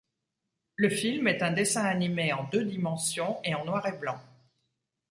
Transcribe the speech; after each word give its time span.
Le 0.77 0.89
film 0.89 1.27
est 1.27 1.43
un 1.43 1.51
dessin 1.51 1.83
animé 1.83 2.33
en 2.33 2.45
deux 2.45 2.65
dimensions 2.65 3.39
et 3.43 3.53
en 3.53 3.65
noir 3.65 3.85
et 3.85 3.95
blanc. 3.99 4.19